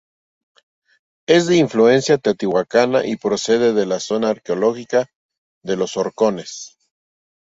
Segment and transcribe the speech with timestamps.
[1.27, 5.05] Es de influencia teotihuacana y procede de la zona arqueológica
[5.63, 6.75] de Los Horcones.